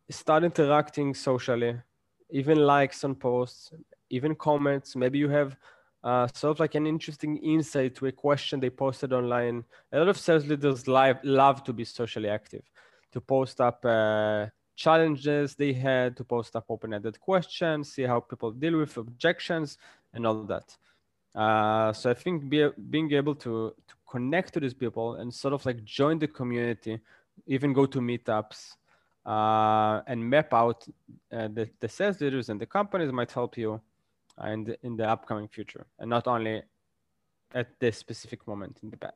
[0.09, 1.75] start interacting socially,
[2.33, 3.71] even likes on posts,
[4.09, 4.95] even comments.
[4.95, 5.55] Maybe you have
[6.03, 9.63] uh, sort of like an interesting insight to a question they posted online.
[9.91, 12.63] A lot of sales leaders live, love to be socially active,
[13.11, 18.51] to post up uh, challenges they had, to post up open-ended questions, see how people
[18.51, 19.77] deal with objections
[20.13, 20.75] and all that.
[21.35, 25.53] Uh, so I think be, being able to, to connect to these people and sort
[25.53, 26.99] of like join the community,
[27.45, 28.75] even go to meetups,
[29.25, 30.85] uh, and map out
[31.31, 33.81] uh, the, the sales leaders and the companies might help you
[34.45, 36.61] in the, in the upcoming future and not only
[37.53, 39.15] at this specific moment in the past.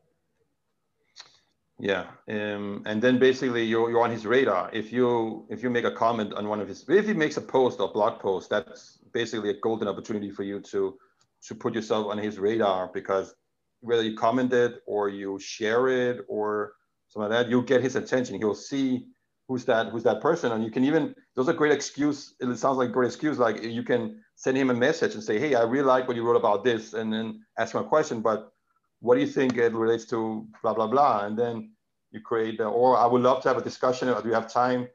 [1.80, 4.72] Yeah, um, and then basically you're, you're on his radar.
[4.74, 7.42] If you if you make a comment on one of his, if he makes a
[7.42, 10.98] post or blog post, that's basically a golden opportunity for you to
[11.44, 13.36] to put yourself on his radar because
[13.82, 16.74] whether you comment it or you share it or
[17.10, 18.40] something like that, you'll get his attention.
[18.40, 19.06] He'll see
[19.48, 20.52] who's that who's that person?
[20.52, 23.64] And you can even those are great excuse it sounds like a great excuse like
[23.64, 26.36] you can send him a message and say hey i really like what you wrote
[26.36, 28.52] about this and then ask him a question but
[29.00, 31.26] what do you think it relates to blah blah blah?
[31.26, 31.72] And then
[32.12, 34.88] you create or i would love to have a discussion do you have time?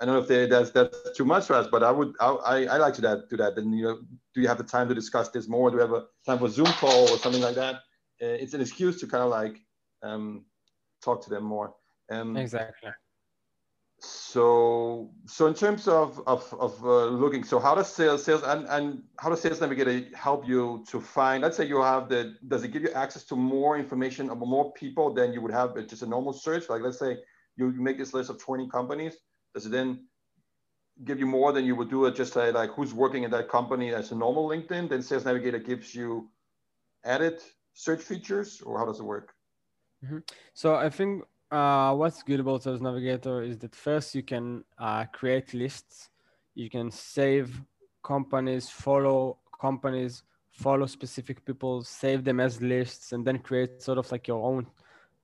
[0.00, 2.66] I don't know if they, that's that's too much for us but i would i
[2.74, 3.98] i like to that do that then you know
[4.34, 5.70] do you have the time to discuss this more?
[5.70, 7.76] Do you have a time for zoom call or something like that?
[8.22, 9.58] Uh, it's an excuse to kind of like
[10.02, 10.44] um,
[11.04, 11.74] talk to them more.
[12.10, 12.90] Um, exactly
[14.04, 18.66] so so in terms of of, of uh, looking so how does sales sales and,
[18.68, 22.64] and how does sales navigator help you to find let's say you have the does
[22.64, 26.02] it give you access to more information about more people than you would have just
[26.02, 26.68] a normal search?
[26.68, 27.18] Like let's say
[27.56, 29.14] you, make this list of 20 companies
[29.54, 30.06] does it then
[31.04, 33.48] give you more than you would do it just say like who's working in that
[33.48, 34.88] company as a normal linkedin?
[34.88, 36.28] Then sales navigator gives you
[37.04, 37.40] added
[37.74, 39.34] search features or how does it work?
[40.04, 40.18] Mm-hmm.
[40.52, 45.04] so i think uh, what's good about Sales Navigator is that first you can uh,
[45.12, 46.08] create lists.
[46.54, 47.60] You can save
[48.02, 54.10] companies, follow companies, follow specific people, save them as lists, and then create sort of
[54.10, 54.66] like your own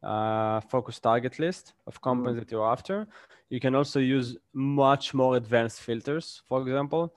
[0.03, 2.41] uh, focus target list of companies mm-hmm.
[2.41, 3.07] that you're after.
[3.49, 7.15] You can also use much more advanced filters, for example,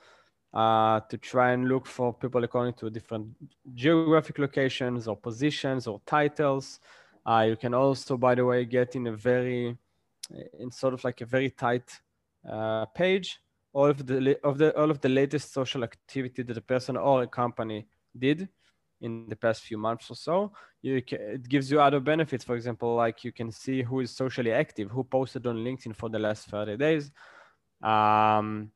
[0.54, 3.28] uh, to try and look for people according to different
[3.76, 6.80] geographic locations or positions or titles.
[7.26, 9.78] Uh, you can also, by the way, get in a very,
[10.60, 11.90] in sort of like a very tight
[12.50, 13.40] uh, page,
[13.74, 17.24] all of the of the all of the latest social activity that a person or
[17.24, 18.50] a company did
[19.02, 20.52] in the past few months or so.
[20.82, 22.44] You can, it gives you other benefits.
[22.44, 26.10] For example, like you can see who is socially active, who posted on LinkedIn for
[26.10, 27.12] the last 30 days.
[27.82, 28.72] Um,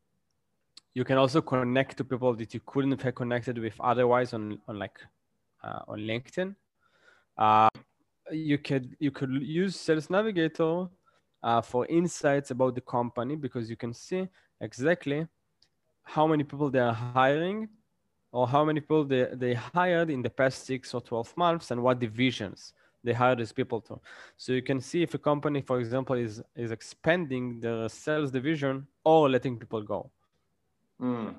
[0.94, 4.80] you can also connect to people that you couldn't have connected with otherwise on, on
[4.80, 5.00] like
[5.64, 6.56] uh, on LinkedIn.
[7.38, 7.70] Uh,
[8.32, 10.88] you could you could use Sales Navigator
[11.44, 14.28] uh, for insights about the company because you can see
[14.62, 15.28] exactly
[16.04, 17.68] how many people they are hiring
[18.32, 21.82] or how many people they, they hired in the past six or 12 months and
[21.82, 24.00] what divisions they hired these people to.
[24.38, 28.88] So you can see if a company, for example, is is expanding their sales division
[29.04, 30.10] or letting people go.
[31.02, 31.36] Mm,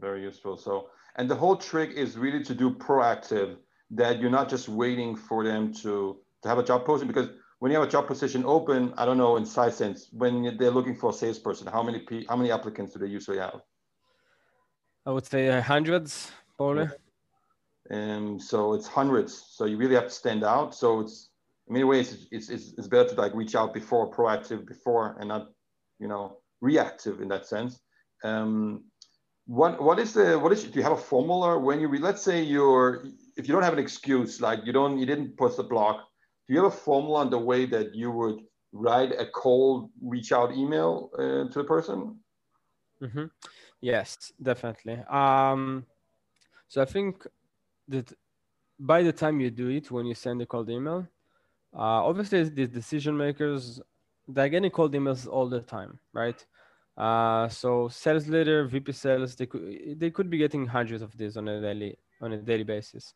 [0.00, 0.56] very useful.
[0.56, 3.56] So, and the whole trick is really to do proactive.
[3.90, 7.72] That you're not just waiting for them to to have a job posting because when
[7.72, 11.10] you have a job position open, I don't know in Sisense, when they're looking for
[11.10, 13.60] a salesperson, how many how many applicants do they usually have?
[15.06, 16.88] I would say uh, hundreds, probably.
[17.90, 19.32] And um, so it's hundreds.
[19.50, 20.74] So you really have to stand out.
[20.74, 21.30] So it's
[21.66, 25.28] in many ways it's, it's, it's better to like reach out before, proactive before, and
[25.28, 25.48] not
[25.98, 27.80] you know reactive in that sense.
[28.22, 28.84] Um,
[29.46, 32.42] what what is the what is do you have a formula when you let's say
[32.42, 33.04] you're
[33.38, 35.96] if you don't have an excuse like you don't you didn't post a blog
[36.46, 38.40] do you have a formula on the way that you would
[38.72, 42.18] write a cold reach out email uh, to the person?
[43.02, 43.26] Mm-hmm.
[43.80, 44.98] yes definitely.
[45.08, 45.86] Um,
[46.66, 47.26] so i think
[47.86, 48.12] that
[48.80, 51.06] by the time you do it when you send a cold email
[51.74, 53.80] uh, obviously the decision makers
[54.26, 56.44] they're getting cold emails all the time right?
[56.96, 61.36] Uh, so sales leader vp sales they could they could be getting hundreds of these
[61.36, 63.14] on a daily on a daily basis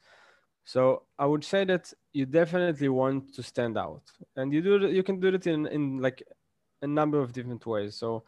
[0.64, 4.02] so I would say that you definitely want to stand out,
[4.36, 6.22] and you do you can do it in in like
[6.80, 7.96] a number of different ways.
[7.96, 8.24] So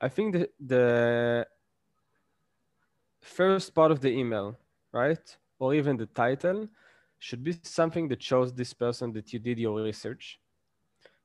[0.00, 1.46] I think the the
[3.22, 4.56] first part of the email,
[4.92, 6.68] right, or even the title,
[7.18, 10.38] should be something that shows this person that you did your research.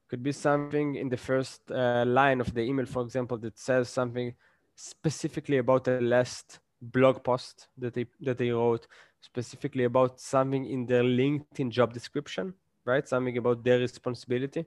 [0.10, 3.90] Could be something in the first uh, line of the email, for example, that says
[3.90, 4.34] something
[4.76, 8.88] specifically about the last blog post that they that they wrote
[9.22, 12.54] specifically about something in their LinkedIn job description,
[12.86, 13.08] right?
[13.08, 14.66] Something about their responsibility.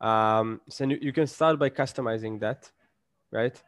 [0.00, 2.70] Um, so you can start by customizing that,
[3.30, 3.60] right?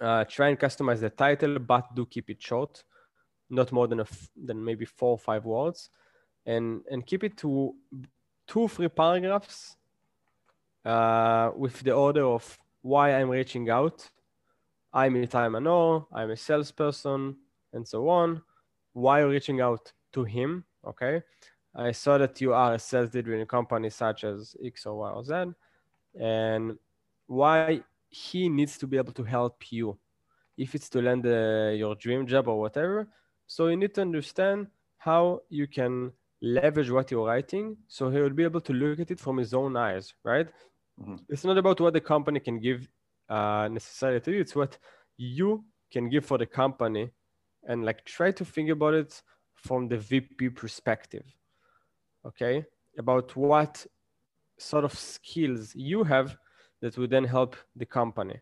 [0.00, 2.82] Uh, try and customize the title, but do keep it short,
[3.50, 5.90] not more than a f- than maybe four or five words,
[6.46, 7.74] and and keep it to
[8.48, 9.76] two three paragraphs
[10.84, 14.10] uh, with the order of why I'm reaching out.
[14.96, 17.36] I'm Itai Manor, I'm a salesperson,
[17.72, 18.40] and so on
[18.92, 20.64] why reaching out to him.
[20.86, 21.20] Okay.
[21.74, 24.96] I saw that you are a sales leader in a company such as X or
[24.98, 25.52] Y or Z,
[26.20, 26.78] and
[27.26, 29.98] why he needs to be able to help you
[30.56, 33.08] if it's to land uh, your dream job or whatever.
[33.48, 38.30] So you need to understand how you can leverage what you're writing so he will
[38.30, 40.46] be able to look at it from his own eyes, right?
[41.00, 41.16] Mm-hmm.
[41.28, 42.86] It's not about what the company can give
[43.28, 44.78] uh, necessarily to you, it's what
[45.16, 47.10] you can give for the company
[47.66, 49.22] and like try to think about it
[49.54, 51.24] from the VP perspective.
[52.26, 52.64] Okay,
[52.98, 53.86] about what
[54.58, 56.36] sort of skills you have
[56.80, 58.40] that would then help the company.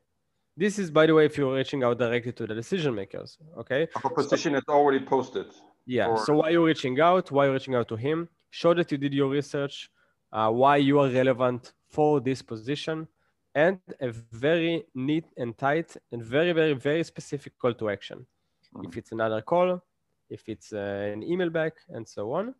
[0.57, 3.39] This is, by the way, if you're reaching out directly to the decision makers.
[3.59, 3.89] Okay.
[4.05, 5.47] A position so, is already posted.
[5.87, 6.09] Yeah.
[6.09, 6.25] Or...
[6.25, 7.31] So why you're reaching out?
[7.31, 8.29] Why you're reaching out to him?
[8.51, 9.91] Show that you did your research.
[10.31, 13.07] Uh, why you are relevant for this position,
[13.55, 18.27] and a very neat and tight and very very very specific call to action
[18.75, 18.89] mm-hmm.
[18.89, 19.83] if it's another call,
[20.31, 22.55] if it's uh, an email back, and so on.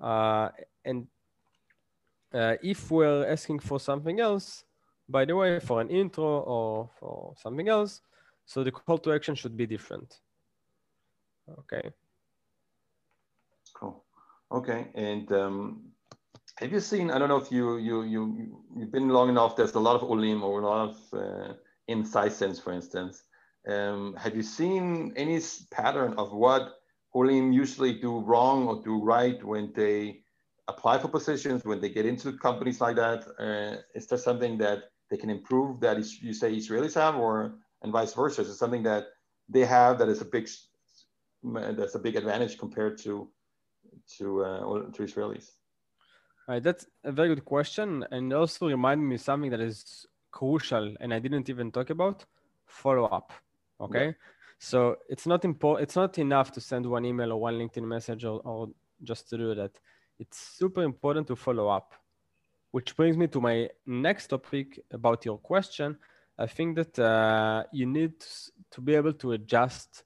[0.00, 0.50] Uh,
[0.84, 1.06] and
[2.32, 4.64] uh, if we're asking for something else,
[5.08, 8.00] by the way, for an intro or for something else,
[8.44, 10.20] so the call to action should be different.
[11.60, 11.90] Okay.
[13.74, 14.04] Cool.
[14.52, 14.88] Okay.
[14.94, 15.80] And um,
[16.56, 17.10] have you seen?
[17.10, 19.56] I don't know if you you you you've been long enough.
[19.56, 21.52] There's a lot of Olim or a lot of uh,
[21.86, 23.24] in Sisense, for instance.
[23.68, 26.74] Um, have you seen any pattern of what
[27.14, 30.22] Olim usually do wrong or do right when they
[30.68, 33.26] apply for positions, when they get into companies like that?
[33.38, 37.92] Uh, is there something that they can improve that you say Israelis have, or and
[37.92, 38.42] vice versa?
[38.42, 39.06] Is something that
[39.48, 40.48] they have that is a big
[41.78, 43.30] that's a big advantage compared to
[44.18, 44.60] to uh,
[44.92, 45.57] to Israelis?
[46.48, 51.12] Right, that's a very good question, and also remind me something that is crucial, and
[51.12, 52.24] I didn't even talk about
[52.64, 53.32] follow up
[53.80, 54.06] okay?
[54.06, 54.12] Yeah.
[54.58, 58.24] so it's not important it's not enough to send one email or one linkedin message
[58.24, 58.68] or, or
[59.02, 59.78] just to do that.
[60.18, 61.94] It's super important to follow up
[62.70, 65.96] which brings me to my next topic about your question.
[66.38, 68.12] I think that uh, you need
[68.72, 70.04] to be able to adjust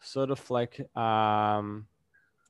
[0.00, 1.86] sort of like um,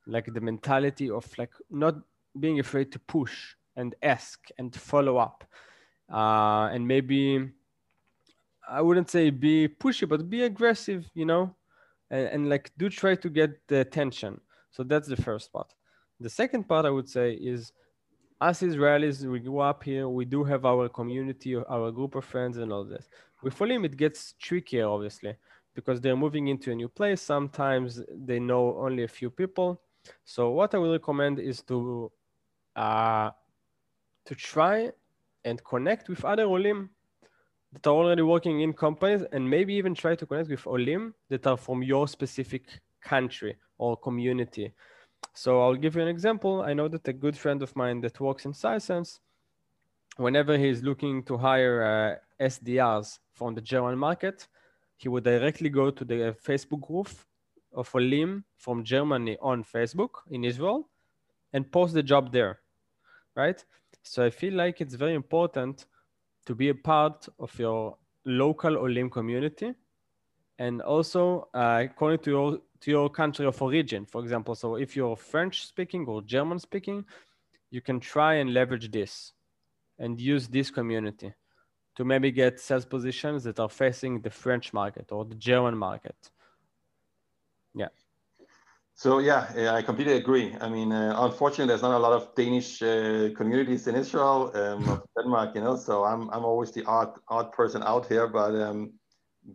[0.06, 1.96] like the mentality of like not
[2.40, 5.44] being afraid to push and ask and follow up
[6.12, 7.48] uh, and maybe
[8.68, 11.54] I wouldn't say be pushy, but be aggressive, you know,
[12.10, 14.40] and, and like do try to get the attention.
[14.70, 15.72] So that's the first part.
[16.20, 17.72] The second part I would say is
[18.40, 20.08] us Israelis, we grew up here.
[20.08, 23.08] We do have our community, our group of friends, and all this.
[23.42, 25.36] With Olim, it gets trickier, obviously,
[25.74, 27.20] because they're moving into a new place.
[27.20, 29.80] Sometimes they know only a few people.
[30.24, 32.12] So what I will recommend is to
[32.78, 33.30] uh,
[34.24, 34.90] to try
[35.44, 36.90] and connect with other Olim
[37.72, 41.46] that are already working in companies and maybe even try to connect with Olim that
[41.46, 42.62] are from your specific
[43.02, 44.72] country or community.
[45.34, 46.62] So I'll give you an example.
[46.62, 49.18] I know that a good friend of mine that works in Sisense,
[50.16, 54.46] whenever he's looking to hire uh, SDRs from the German market,
[54.96, 57.10] he would directly go to the Facebook group
[57.72, 60.88] of Olim from Germany on Facebook in Israel
[61.52, 62.60] and post the job there,
[63.38, 63.64] right?
[64.02, 65.86] So I feel like it's very important
[66.46, 69.72] to be a part of your local Olim community
[70.58, 74.54] and also uh, according to your to your country of origin for example.
[74.54, 77.04] So if you're french speaking or german speaking
[77.70, 79.32] you can try and leverage this
[79.98, 81.32] and use this community
[81.96, 86.16] to maybe get sales positions that are facing the french market or the german market.
[87.74, 87.88] Yeah
[88.98, 89.46] so yeah,
[89.78, 90.56] I completely agree.
[90.60, 95.00] I mean, uh, unfortunately, there's not a lot of Danish uh, communities in Israel, um,
[95.16, 95.76] Denmark, you know.
[95.76, 98.94] So I'm I'm always the odd odd person out here, but um,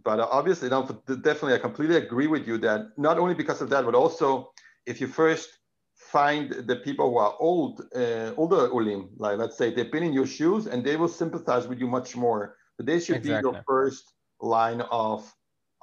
[0.06, 3.84] but obviously, no, definitely, I completely agree with you that not only because of that,
[3.84, 4.54] but also
[4.86, 5.50] if you first
[5.94, 10.14] find the people who are old, uh, older Olim, like let's say they've been in
[10.14, 12.56] your shoes and they will sympathize with you much more.
[12.78, 13.52] But they should exactly.
[13.52, 14.06] be your first
[14.40, 15.30] line of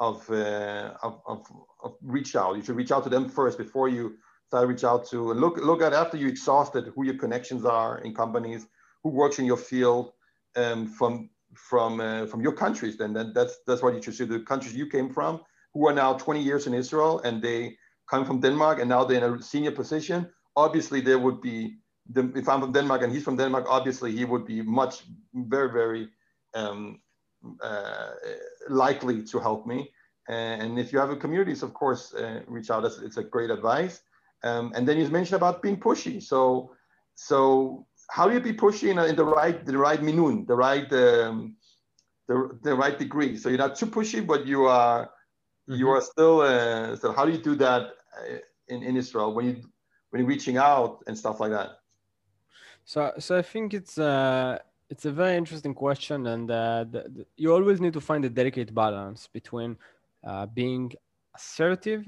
[0.00, 1.46] of, uh, of, of,
[1.84, 2.56] of reach out.
[2.56, 4.16] You should reach out to them first before you
[4.48, 8.12] start reach out to look look at after you exhausted who your connections are in
[8.12, 8.66] companies,
[9.04, 10.12] who works in your field,
[10.56, 14.24] um, from from uh, from your countries, then, then that's that's what you should see.
[14.24, 15.40] The countries you came from,
[15.74, 17.76] who are now 20 years in Israel, and they
[18.08, 20.28] come from Denmark, and now they're in a senior position.
[20.56, 21.76] Obviously, there would be
[22.08, 25.70] the, if I'm from Denmark and he's from Denmark, obviously he would be much very
[25.70, 26.08] very
[26.54, 27.00] um,
[27.62, 28.10] uh,
[28.68, 29.90] likely to help me.
[30.28, 32.84] And if you have a communities, of course, uh, reach out.
[32.84, 34.02] It's, it's a great advice.
[34.42, 36.22] Um, and then you mentioned about being pushy.
[36.22, 36.72] So
[37.14, 41.56] so how do you be pushy in, the right the right minun, the right um,
[42.28, 43.36] the, the right degree?
[43.36, 45.74] So you're not too pushy, but you are mm-hmm.
[45.74, 46.40] you are still.
[46.40, 47.82] Uh, so how do you do that
[48.18, 49.56] uh, in, in Israel when you
[50.10, 51.70] when you're reaching out and stuff like that?
[52.84, 54.58] So so I think it's uh
[54.90, 58.28] it's a very interesting question, and uh, the, the, you always need to find a
[58.28, 59.76] delicate balance between
[60.26, 60.92] uh, being
[61.34, 62.04] assertive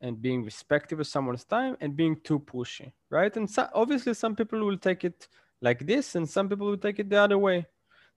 [0.00, 3.36] and being respectful of someone's time and being too pushy, right?
[3.36, 5.26] And so, obviously, some people will take it
[5.60, 7.66] like this, and some people will take it the other way.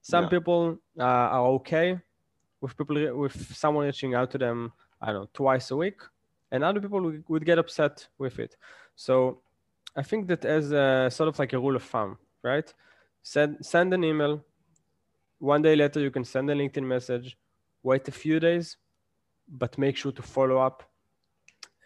[0.00, 0.30] Some yeah.
[0.30, 1.02] people uh,
[1.36, 1.98] are okay
[2.60, 6.00] with people with someone reaching out to them, I don't know, twice a week,
[6.52, 8.56] and other people would get upset with it.
[8.94, 9.40] So
[9.96, 12.72] I think that as a sort of like a rule of thumb, right?
[13.24, 14.44] Send send an email.
[15.40, 17.36] One day later, you can send a LinkedIn message.
[17.82, 18.76] Wait a few days,
[19.48, 20.84] but make sure to follow up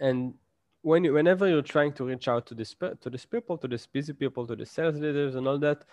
[0.00, 0.34] and
[0.82, 3.86] when you, whenever you're trying to reach out to this to these people, to these
[3.86, 5.84] busy people, to the sales leaders, and all that,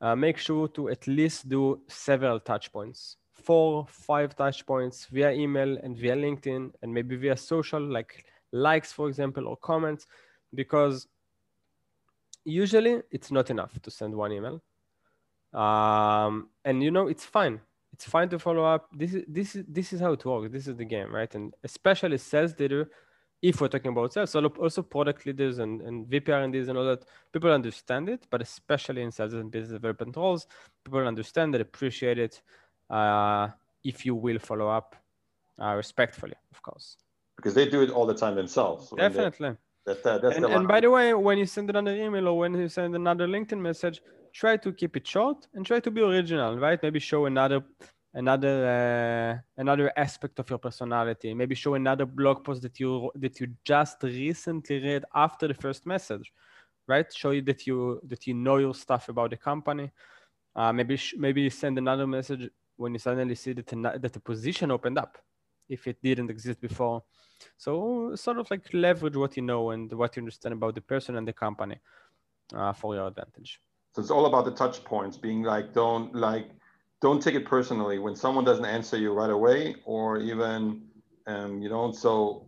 [0.00, 5.32] uh, make sure to at least do several touch points, four, five touch points via
[5.32, 10.06] email and via LinkedIn, and maybe via social, like likes, for example, or comments,
[10.54, 11.08] because
[12.44, 14.62] usually it's not enough to send one email.
[15.52, 17.60] Um, and you know, it's fine.
[17.92, 18.88] It's fine to follow up.
[18.94, 20.52] This is this is this is how it works.
[20.52, 21.32] This is the game, right?
[21.34, 22.90] And especially sales leader
[23.40, 26.84] if we're talking about sales, so also product leaders and, and VP R&Ds and all
[26.84, 30.46] that, people understand it, but especially in sales and business development roles,
[30.84, 32.42] people understand that, appreciate it,
[32.90, 33.48] uh,
[33.84, 34.96] if you will follow up
[35.62, 36.96] uh, respectfully, of course.
[37.36, 38.92] Because they do it all the time themselves.
[38.96, 39.50] Definitely.
[39.86, 42.54] They, that, that's and, and by the way, when you send another email or when
[42.54, 44.02] you send another LinkedIn message,
[44.40, 46.80] try to keep it short and try to be original, right?
[46.82, 47.60] Maybe show another
[48.14, 51.34] another uh, another aspect of your personality.
[51.34, 55.86] Maybe show another blog post that you that you just recently read after the first
[55.86, 56.32] message
[56.88, 57.06] right?
[57.14, 59.92] Show you that you that you know your stuff about the company.
[60.56, 64.20] Uh, maybe sh- maybe send another message when you suddenly see that a, that the
[64.20, 65.18] position opened up
[65.68, 67.04] if it didn't exist before.
[67.56, 71.16] So sort of like leverage what you know and what you understand about the person
[71.16, 71.78] and the company
[72.54, 73.60] uh, for your advantage
[73.94, 76.50] so it's all about the touch points being like don't like
[77.00, 77.98] don't take it personally.
[77.98, 80.82] When someone doesn't answer you right away or even
[81.26, 82.46] um, you know so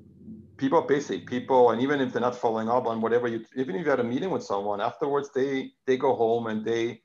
[0.56, 3.76] people are busy people and even if they're not following up on whatever you even
[3.76, 7.00] if you had a meeting with someone afterwards they they go home and they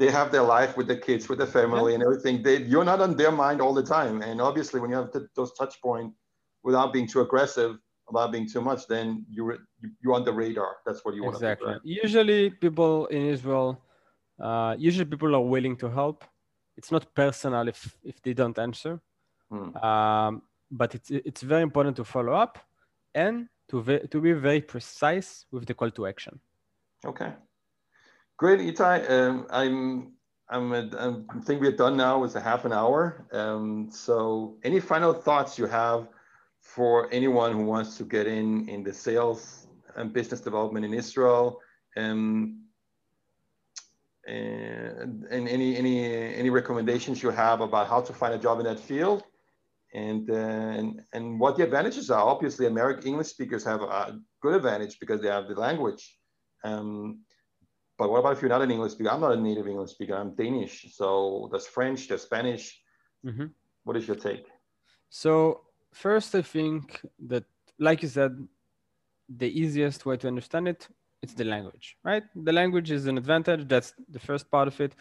[0.00, 1.96] they have their life with the kids with the family yeah.
[1.96, 2.42] and everything.
[2.42, 4.22] They you're not on their mind all the time.
[4.22, 6.16] And obviously when you have those touch points
[6.62, 7.76] without being too aggressive
[8.10, 9.58] without being too much then you're
[10.02, 11.66] you're on the radar that's what you want exactly.
[11.66, 12.02] to do, right?
[12.02, 13.82] usually people in israel
[14.40, 16.24] uh, usually people are willing to help
[16.76, 19.00] it's not personal if if they don't answer
[19.52, 19.84] mm.
[19.84, 22.58] um, but it's it's very important to follow up
[23.14, 26.40] and to ve- to be very precise with the call to action
[27.04, 27.32] okay
[28.40, 29.10] Great, Itai.
[29.10, 30.12] Um, I'm
[30.48, 33.26] I'm, a, I think we're done now with a half an hour.
[33.32, 36.08] Um, so any final thoughts you have
[36.74, 39.66] for anyone who wants to get in in the sales
[39.96, 41.60] and business development in Israel?
[41.96, 42.60] Um,
[44.26, 45.94] and, and any any
[46.34, 49.24] any recommendations you have about how to find a job in that field.
[49.92, 50.34] And uh,
[50.78, 55.20] and, and what the advantages are obviously american english speakers have a good advantage because
[55.20, 56.16] they have the language.
[56.62, 57.22] Um,
[57.98, 59.10] but what about if you're not an english speaker?
[59.10, 60.14] I'm not a native english speaker.
[60.14, 60.74] I'm danish.
[60.94, 62.64] So there's french there's spanish.
[63.26, 63.46] Mm-hmm.
[63.84, 64.46] what is your take?
[65.10, 65.62] So
[65.92, 67.44] first i think that
[67.78, 68.32] like you said
[69.28, 70.88] the easiest way to understand it
[71.22, 72.22] it's the language, right?
[72.34, 73.68] The language is an advantage.
[73.68, 74.94] That's the first part of it.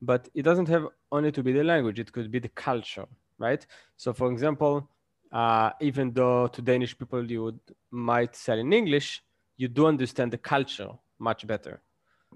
[0.00, 3.06] But it doesn't have only to be the language, it could be the culture,
[3.38, 3.64] right?
[3.96, 4.88] So, for example,
[5.30, 9.22] uh, even though to Danish people you would, might sell in English,
[9.56, 11.80] you do understand the culture much better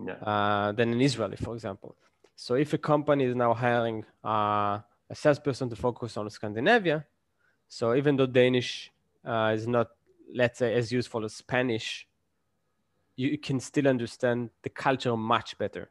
[0.03, 0.15] yeah.
[0.15, 1.97] uh, than in Israeli, for example.
[2.37, 4.79] So, if a company is now hiring uh,
[5.11, 7.05] a salesperson to focus on Scandinavia,
[7.69, 8.93] so even though Danish
[9.25, 9.89] uh, is not,
[10.35, 12.07] let's say, as useful as Spanish
[13.17, 15.91] you can still understand the culture much better.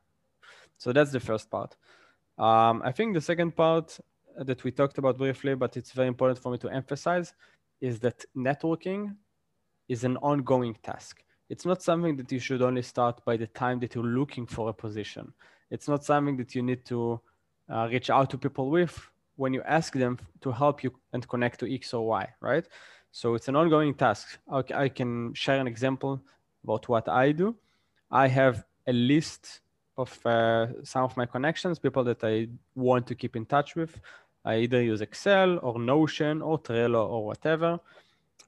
[0.78, 1.76] So that's the first part.
[2.38, 4.00] Um, I think the second part
[4.38, 7.34] that we talked about briefly, but it's very important for me to emphasize,
[7.82, 9.16] is that networking
[9.88, 11.24] is an ongoing task.
[11.50, 14.70] It's not something that you should only start by the time that you're looking for
[14.70, 15.34] a position.
[15.72, 17.20] It's not something that you need to
[17.70, 19.00] uh, reach out to people with
[19.36, 22.66] when you ask them to help you and connect to X or Y, right?
[23.12, 24.38] So it's an ongoing task.
[24.52, 26.22] I can share an example
[26.64, 27.56] about what I do.
[28.12, 29.62] I have a list
[29.98, 34.00] of uh, some of my connections, people that I want to keep in touch with.
[34.44, 37.80] I either use Excel or Notion or Trello or whatever.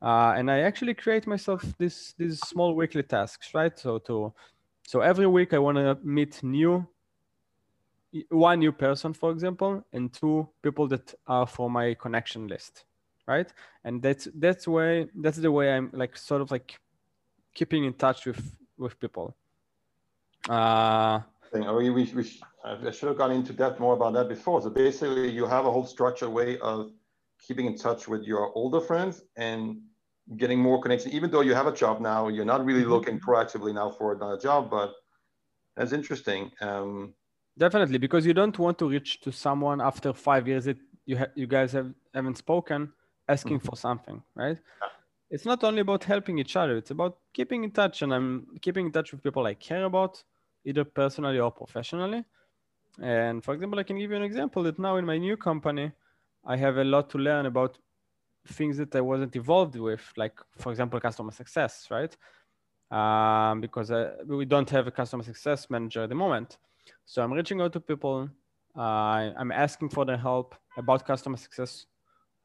[0.02, 3.78] Uh, and I actually create myself these these small weekly tasks, right?
[3.80, 4.34] So to
[4.86, 6.88] so every week I want to meet new
[8.30, 12.86] one new person, for example, and two people that are for my connection list,
[13.28, 13.52] right?
[13.84, 16.80] And that's that's way that's the way I'm like sort of like
[17.54, 19.36] keeping in touch with with people.
[20.50, 21.20] Uh,
[21.54, 24.62] we, we, we, I should have gone into depth more about that before.
[24.62, 26.92] So basically, you have a whole structured way of
[27.46, 29.80] keeping in touch with your older friends and
[30.36, 31.12] getting more connection.
[31.12, 32.92] Even though you have a job now, you're not really mm-hmm.
[32.92, 34.94] looking proactively now for another job, but
[35.76, 36.52] that's interesting.
[36.62, 37.14] Um,
[37.58, 41.34] Definitely, because you don't want to reach to someone after five years that you ha-
[41.36, 42.92] you guys have haven't spoken,
[43.28, 43.68] asking mm-hmm.
[43.68, 44.58] for something, right?
[44.82, 44.88] Yeah
[45.30, 48.88] it's not only about helping each other it's about keeping in touch and i'm keeping
[48.88, 50.24] in touch with people i care about
[50.66, 52.24] either personally or professionally
[53.02, 55.92] and for example i can give you an example that now in my new company
[56.46, 57.78] i have a lot to learn about
[58.48, 62.16] things that i wasn't involved with like for example customer success right
[62.90, 66.58] um, because uh, we don't have a customer success manager at the moment
[67.08, 68.30] so i'm reaching out to people.
[68.78, 71.88] Uh, i'm asking for their help about customer success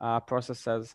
[0.01, 0.95] uh, processes.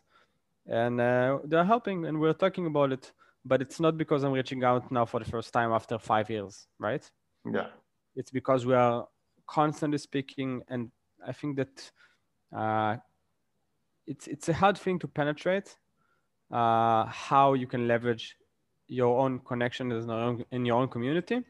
[0.66, 3.12] And uh, they're helping and we're talking about it
[3.44, 6.66] but it's not because i'm reaching out now for the first time after five years
[6.78, 7.08] right?
[7.50, 7.68] Yeah.
[8.16, 9.06] It's because we are
[9.46, 10.90] constantly speaking and
[11.26, 11.90] i think that
[12.54, 12.96] uh,
[14.06, 15.76] it's it's a hard thing to penetrate
[16.50, 18.36] uh, how you can leverage
[18.88, 19.92] your own connection
[20.50, 21.44] in your own community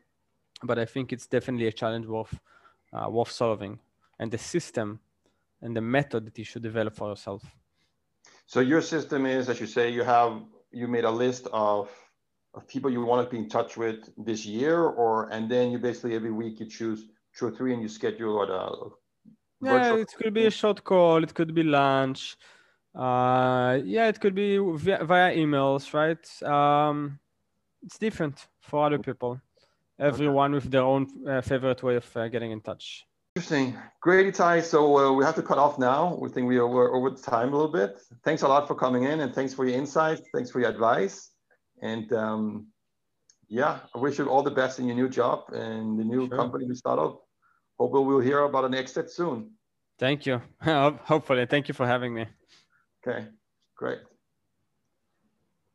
[0.63, 2.39] but i think it's definitely a challenge worth
[2.93, 3.79] uh, worth solving
[4.19, 5.01] and the system
[5.63, 7.43] and the method that you should develop for yourself
[8.49, 10.43] so your system is, as you say, you have
[10.73, 11.91] you made a list of
[12.55, 15.79] of people you want to be in touch with this year, or and then you
[15.79, 17.05] basically every week you choose
[17.37, 18.91] two or three and you schedule a, a
[19.61, 22.39] yeah, it could be a short call, it could be lunch,
[22.95, 26.27] uh, yeah, it could be via, via emails, right?
[26.43, 27.19] Um,
[27.83, 29.43] it's different for other people.
[29.99, 33.05] Everyone with their own uh, favorite way of uh, getting in touch.
[33.35, 33.77] Interesting.
[34.01, 34.63] Great, Itai.
[34.63, 36.17] So uh, we have to cut off now.
[36.21, 38.01] We think we are over, over time a little bit.
[38.25, 40.23] Thanks a lot for coming in and thanks for your insights.
[40.35, 41.31] Thanks for your advice.
[41.83, 42.67] And um,
[43.49, 46.37] yeah, I wish you all the best in your new job and the new sure.
[46.37, 47.23] company you start up.
[47.79, 49.53] Hope we'll hear about an exit soon.
[49.99, 50.43] Thank you.
[50.61, 51.47] Hopefully.
[51.47, 52.27] Thank you for having me.
[53.07, 53.27] Okay,
[53.77, 53.99] great.